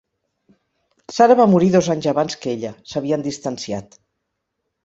[1.17, 3.99] Sara va morir dos anys abans que ella; s'havien distanciat.